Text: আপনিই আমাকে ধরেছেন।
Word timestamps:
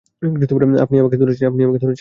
আপনিই 0.81 1.01
আমাকে 1.01 1.17
ধরেছেন। 1.17 1.89